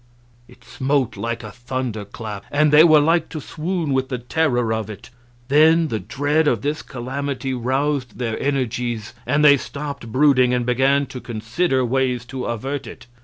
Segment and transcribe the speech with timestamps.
[0.47, 4.89] It smote like a thunderclap, and they were like to swoon with the terror of
[4.89, 5.11] it.
[5.47, 11.05] Then the dread of this calamity roused their energies, and they stopped brooding and began
[11.05, 13.05] to consider ways to avert it.